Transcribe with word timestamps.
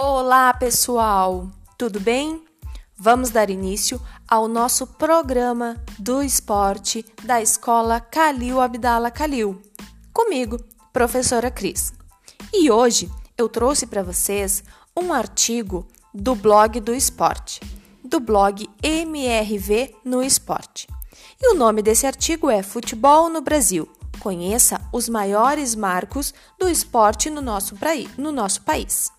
Olá, 0.00 0.54
pessoal! 0.54 1.48
Tudo 1.76 1.98
bem? 1.98 2.44
Vamos 2.96 3.30
dar 3.30 3.50
início 3.50 4.00
ao 4.28 4.46
nosso 4.46 4.86
programa 4.86 5.76
do 5.98 6.22
esporte 6.22 7.04
da 7.24 7.42
Escola 7.42 7.98
Calil 7.98 8.60
Abdala 8.60 9.10
Calil. 9.10 9.60
Comigo, 10.14 10.56
professora 10.92 11.50
Cris. 11.50 11.92
E 12.54 12.70
hoje 12.70 13.10
eu 13.36 13.48
trouxe 13.48 13.88
para 13.88 14.04
vocês 14.04 14.62
um 14.96 15.12
artigo 15.12 15.84
do 16.14 16.36
blog 16.36 16.78
do 16.78 16.94
esporte, 16.94 17.60
do 18.04 18.20
blog 18.20 18.70
MRV 18.80 19.96
no 20.04 20.22
Esporte. 20.22 20.86
E 21.42 21.52
o 21.52 21.56
nome 21.56 21.82
desse 21.82 22.06
artigo 22.06 22.48
é 22.48 22.62
Futebol 22.62 23.28
no 23.28 23.40
Brasil. 23.40 23.88
Conheça 24.20 24.80
os 24.92 25.08
maiores 25.08 25.74
marcos 25.74 26.32
do 26.56 26.68
esporte 26.68 27.28
no 27.28 27.42
nosso, 27.42 27.74
no 28.16 28.30
nosso 28.30 28.62
país. 28.62 29.10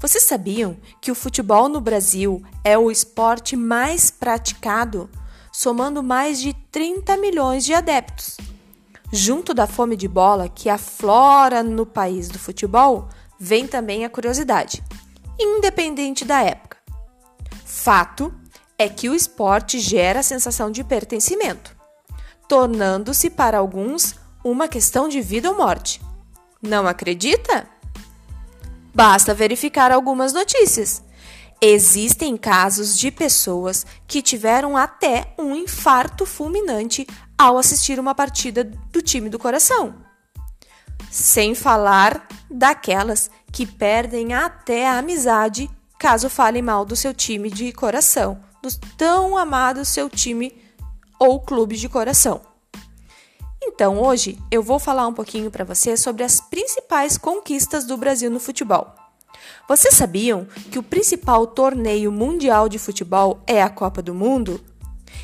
Vocês 0.00 0.22
sabiam 0.22 0.76
que 1.00 1.10
o 1.10 1.14
futebol 1.14 1.68
no 1.68 1.80
Brasil 1.80 2.42
é 2.62 2.78
o 2.78 2.90
esporte 2.90 3.56
mais 3.56 4.10
praticado, 4.12 5.10
somando 5.52 6.02
mais 6.04 6.40
de 6.40 6.54
30 6.70 7.16
milhões 7.16 7.64
de 7.64 7.74
adeptos? 7.74 8.36
Junto 9.12 9.52
da 9.52 9.66
fome 9.66 9.96
de 9.96 10.06
bola 10.06 10.48
que 10.48 10.68
aflora 10.68 11.64
no 11.64 11.84
país 11.84 12.28
do 12.28 12.38
futebol, 12.38 13.08
vem 13.40 13.66
também 13.66 14.04
a 14.04 14.10
curiosidade, 14.10 14.84
independente 15.38 16.24
da 16.24 16.42
época. 16.42 16.76
Fato 17.64 18.32
é 18.78 18.88
que 18.88 19.08
o 19.08 19.14
esporte 19.14 19.80
gera 19.80 20.20
a 20.20 20.22
sensação 20.22 20.70
de 20.70 20.84
pertencimento, 20.84 21.76
tornando-se 22.48 23.28
para 23.30 23.58
alguns 23.58 24.14
uma 24.44 24.68
questão 24.68 25.08
de 25.08 25.20
vida 25.20 25.50
ou 25.50 25.56
morte. 25.56 26.00
Não 26.62 26.86
acredita? 26.86 27.66
Basta 28.94 29.34
verificar 29.34 29.92
algumas 29.92 30.32
notícias. 30.32 31.02
Existem 31.60 32.36
casos 32.36 32.96
de 32.96 33.10
pessoas 33.10 33.84
que 34.06 34.22
tiveram 34.22 34.76
até 34.76 35.34
um 35.38 35.54
infarto 35.54 36.24
fulminante 36.24 37.06
ao 37.36 37.58
assistir 37.58 37.98
uma 37.98 38.14
partida 38.14 38.64
do 38.64 39.02
time 39.02 39.28
do 39.28 39.38
coração. 39.38 39.94
Sem 41.10 41.54
falar 41.54 42.26
daquelas 42.50 43.30
que 43.52 43.66
perdem 43.66 44.34
até 44.34 44.86
a 44.86 44.98
amizade 44.98 45.68
caso 45.98 46.30
falem 46.30 46.62
mal 46.62 46.84
do 46.84 46.94
seu 46.94 47.12
time 47.12 47.50
de 47.50 47.72
coração, 47.72 48.40
do 48.62 48.68
tão 48.96 49.36
amado 49.36 49.84
seu 49.84 50.08
time 50.08 50.56
ou 51.18 51.40
clube 51.40 51.76
de 51.76 51.88
coração. 51.88 52.40
Então, 53.62 54.00
hoje 54.00 54.38
eu 54.50 54.62
vou 54.62 54.78
falar 54.78 55.06
um 55.06 55.12
pouquinho 55.12 55.50
para 55.50 55.64
você 55.64 55.96
sobre 55.96 56.22
as 56.22 56.40
principais 56.40 57.18
conquistas 57.18 57.84
do 57.84 57.96
Brasil 57.96 58.30
no 58.30 58.40
futebol. 58.40 58.94
Vocês 59.68 59.94
sabiam 59.94 60.46
que 60.70 60.78
o 60.78 60.82
principal 60.82 61.46
torneio 61.46 62.10
mundial 62.10 62.68
de 62.68 62.78
futebol 62.78 63.40
é 63.46 63.62
a 63.62 63.68
Copa 63.68 64.00
do 64.00 64.14
Mundo? 64.14 64.60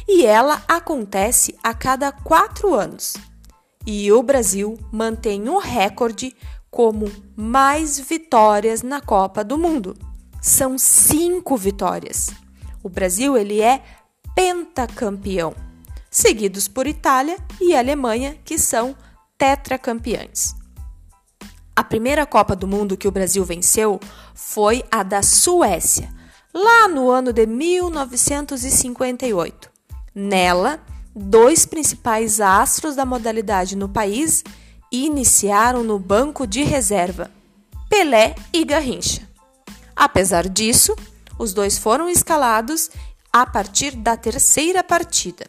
E 0.06 0.26
ela 0.26 0.62
acontece 0.68 1.56
a 1.62 1.72
cada 1.72 2.12
quatro 2.12 2.74
anos. 2.74 3.14
E 3.86 4.10
o 4.12 4.22
Brasil 4.22 4.78
mantém 4.92 5.48
o 5.48 5.58
recorde 5.58 6.34
como 6.70 7.10
mais 7.36 7.98
vitórias 7.98 8.82
na 8.82 9.00
Copa 9.00 9.44
do 9.44 9.56
Mundo. 9.56 9.96
São 10.42 10.76
cinco 10.76 11.56
vitórias. 11.56 12.30
O 12.82 12.88
Brasil 12.88 13.36
ele 13.36 13.62
é 13.62 13.82
pentacampeão 14.34 15.54
seguidos 16.14 16.66
por 16.68 16.86
Itália 16.86 17.36
e 17.60 17.74
Alemanha, 17.74 18.38
que 18.44 18.56
são 18.56 18.94
tetracampeãs. 19.36 20.54
A 21.74 21.82
primeira 21.82 22.24
Copa 22.24 22.54
do 22.54 22.68
Mundo 22.68 22.96
que 22.96 23.08
o 23.08 23.10
Brasil 23.10 23.44
venceu 23.44 23.98
foi 24.32 24.84
a 24.92 25.02
da 25.02 25.24
Suécia, 25.24 26.14
lá 26.54 26.86
no 26.86 27.10
ano 27.10 27.32
de 27.32 27.44
1958. 27.46 29.68
Nela, 30.14 30.78
dois 31.12 31.66
principais 31.66 32.40
astros 32.40 32.94
da 32.94 33.04
modalidade 33.04 33.74
no 33.74 33.88
país 33.88 34.44
iniciaram 34.92 35.82
no 35.82 35.98
banco 35.98 36.46
de 36.46 36.62
reserva, 36.62 37.28
Pelé 37.90 38.36
e 38.52 38.64
Garrincha. 38.64 39.28
Apesar 39.96 40.48
disso, 40.48 40.94
os 41.36 41.52
dois 41.52 41.76
foram 41.76 42.08
escalados 42.08 42.88
a 43.32 43.44
partir 43.44 43.96
da 43.96 44.16
terceira 44.16 44.84
partida. 44.84 45.44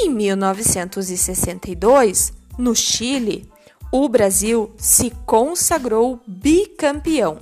Em 0.00 0.10
1962, 0.10 2.32
no 2.56 2.72
Chile, 2.72 3.50
o 3.90 4.08
Brasil 4.08 4.72
se 4.78 5.10
consagrou 5.26 6.20
bicampeão, 6.24 7.40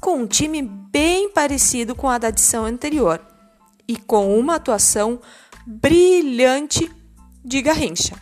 com 0.00 0.20
um 0.20 0.26
time 0.26 0.62
bem 0.62 1.28
parecido 1.28 1.94
com 1.94 2.08
a 2.08 2.16
da 2.16 2.30
edição 2.30 2.64
anterior 2.64 3.20
e 3.86 3.98
com 3.98 4.38
uma 4.38 4.54
atuação 4.54 5.20
brilhante 5.66 6.90
de 7.44 7.60
Garrincha. 7.60 8.16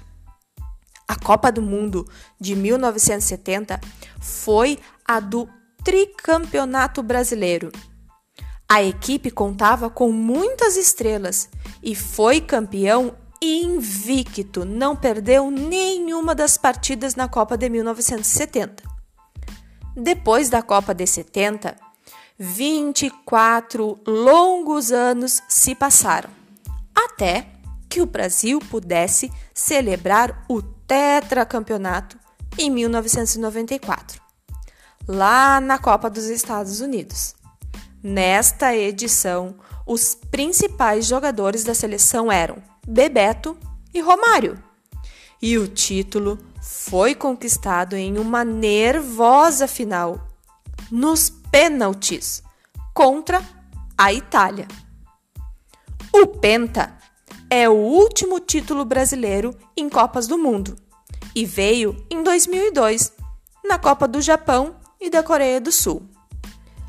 A 1.06 1.14
Copa 1.14 1.52
do 1.52 1.62
Mundo 1.62 2.04
de 2.40 2.56
1970 2.56 3.80
foi 4.18 4.80
a 5.06 5.20
do 5.20 5.48
tricampeonato 5.84 7.04
brasileiro. 7.04 7.70
A 8.68 8.82
equipe 8.82 9.30
contava 9.30 9.88
com 9.88 10.10
muitas 10.10 10.76
estrelas 10.76 11.48
e 11.80 11.94
foi 11.94 12.40
campeão 12.40 13.14
invicto, 13.42 14.64
não 14.64 14.94
perdeu 14.94 15.50
nenhuma 15.50 16.34
das 16.34 16.58
partidas 16.58 17.14
na 17.14 17.28
Copa 17.28 17.56
de 17.56 17.68
1970. 17.68 18.82
Depois 19.96 20.48
da 20.50 20.62
Copa 20.62 20.94
de 20.94 21.06
70, 21.06 21.76
24 22.38 23.98
longos 24.06 24.92
anos 24.92 25.42
se 25.48 25.74
passaram, 25.74 26.30
até 26.94 27.46
que 27.88 28.00
o 28.00 28.06
Brasil 28.06 28.60
pudesse 28.70 29.32
celebrar 29.52 30.44
o 30.48 30.62
tetracampeonato 30.62 32.18
em 32.58 32.70
1994, 32.70 34.20
lá 35.08 35.60
na 35.60 35.78
Copa 35.78 36.08
dos 36.08 36.26
Estados 36.26 36.80
Unidos. 36.80 37.34
Nesta 38.02 38.74
edição, 38.74 39.56
os 39.86 40.14
principais 40.14 41.06
jogadores 41.06 41.64
da 41.64 41.74
seleção 41.74 42.30
eram 42.30 42.62
Bebeto 42.86 43.56
e 43.92 44.00
Romário. 44.00 44.62
E 45.40 45.56
o 45.58 45.66
título 45.66 46.38
foi 46.60 47.14
conquistado 47.14 47.96
em 47.96 48.18
uma 48.18 48.44
nervosa 48.44 49.66
final 49.66 50.28
nos 50.90 51.30
pênaltis 51.30 52.42
contra 52.92 53.42
a 53.96 54.12
Itália. 54.12 54.66
O 56.12 56.26
Penta 56.26 56.96
é 57.48 57.68
o 57.68 57.74
último 57.74 58.40
título 58.40 58.84
brasileiro 58.84 59.56
em 59.76 59.88
Copas 59.88 60.26
do 60.26 60.36
Mundo 60.36 60.76
e 61.34 61.44
veio 61.44 61.96
em 62.10 62.22
2002 62.22 63.12
na 63.64 63.78
Copa 63.78 64.06
do 64.06 64.20
Japão 64.20 64.76
e 65.00 65.08
da 65.08 65.22
Coreia 65.22 65.60
do 65.60 65.72
Sul. 65.72 66.02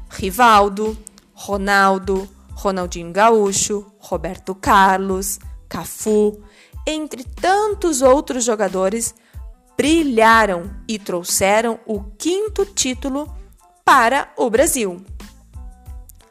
Rivaldo, 0.09 0.97
Ronaldo, 1.34 2.28
Ronaldinho 2.53 3.12
Gaúcho, 3.12 3.85
Roberto 3.97 4.53
Carlos, 4.53 5.40
Cafu, 5.72 6.44
entre 6.86 7.24
tantos 7.24 8.02
outros 8.02 8.44
jogadores, 8.44 9.16
brilharam 9.78 10.70
e 10.86 11.00
trouxeram 11.00 11.80
o 11.86 12.04
quinto 12.04 12.66
título 12.66 13.34
para 13.86 14.34
o 14.36 14.50
Brasil. 14.50 15.02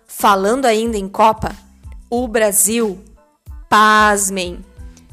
Falando 0.06 0.66
ainda 0.66 0.98
em 0.98 1.08
Copa, 1.08 1.56
o 2.10 2.28
Brasil, 2.28 3.02
pasmem, 3.66 4.62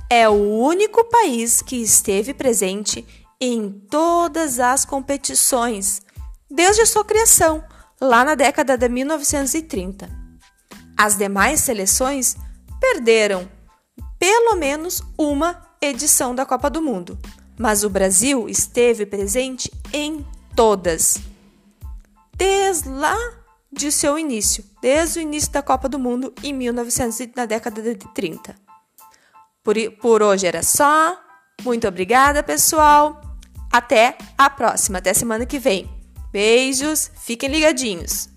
é 0.09 0.27
o 0.27 0.33
único 0.33 1.05
país 1.05 1.62
que 1.62 1.77
esteve 1.77 2.33
presente 2.33 3.07
em 3.39 3.69
todas 3.89 4.59
as 4.59 4.83
competições 4.83 6.01
desde 6.51 6.81
a 6.81 6.85
sua 6.85 7.06
criação, 7.06 7.63
lá 8.01 8.25
na 8.25 8.35
década 8.35 8.77
de 8.77 8.89
1930. 8.89 10.09
As 10.97 11.15
demais 11.15 11.62
seleções 11.62 12.35
perderam 12.79 13.56
pelo 14.19 14.55
menos 14.55 15.01
uma 15.17 15.61
edição 15.81 16.33
da 16.33 16.45
Copa 16.45 16.69
do 16.69 16.81
Mundo, 16.81 17.17
mas 17.57 17.83
o 17.83 17.89
Brasil 17.89 18.49
esteve 18.49 19.05
presente 19.05 19.71
em 19.93 20.25
todas. 20.55 21.17
Desde 22.35 22.89
lá 22.89 23.17
de 23.71 23.91
seu 23.91 24.17
início, 24.17 24.63
desde 24.81 25.19
o 25.19 25.21
início 25.21 25.51
da 25.51 25.61
Copa 25.61 25.87
do 25.87 25.99
Mundo 25.99 26.33
em 26.43 26.53
1900 26.53 27.29
na 27.35 27.45
década 27.45 27.81
de 27.81 27.95
30. 27.95 28.55
Por, 29.63 29.75
por 30.01 30.23
hoje 30.23 30.47
era 30.47 30.63
só. 30.63 31.19
Muito 31.63 31.87
obrigada, 31.87 32.41
pessoal. 32.41 33.21
Até 33.71 34.17
a 34.37 34.49
próxima, 34.49 34.99
até 34.99 35.13
semana 35.13 35.45
que 35.45 35.59
vem. 35.59 35.89
Beijos, 36.31 37.11
fiquem 37.15 37.49
ligadinhos. 37.49 38.29